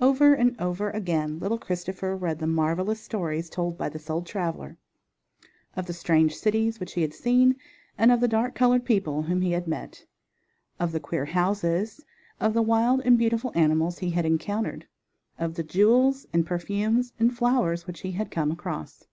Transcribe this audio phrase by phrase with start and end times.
[0.00, 4.78] Over and over again little Christopher read the marvelous stories told by this old traveler,
[5.76, 7.56] of the strange cities which he had seen
[7.98, 10.06] and of the dark colored people whom he had met;
[10.78, 12.00] of the queer houses;
[12.40, 14.86] of the wild and beautiful animals he had encountered;
[15.38, 19.04] of the jewels and perfumes and flowers which he had come across.